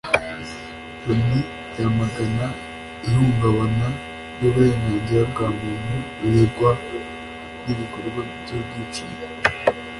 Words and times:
Loni 1.05 1.39
yamagana 1.81 2.47
ihungabana 3.07 3.87
ry’uburenganzira 4.35 5.23
bwa 5.31 5.47
muntu 5.59 5.95
rirangwa 6.19 6.71
n’ibikorwa 7.63 8.21
by’ubwicanyi 8.43 9.21